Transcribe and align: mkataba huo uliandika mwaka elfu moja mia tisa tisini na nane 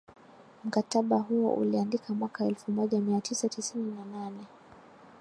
mkataba 0.63 1.17
huo 1.17 1.49
uliandika 1.55 2.13
mwaka 2.13 2.45
elfu 2.45 2.71
moja 2.71 2.99
mia 2.99 3.21
tisa 3.21 3.49
tisini 3.49 3.91
na 3.91 4.05
nane 4.05 4.45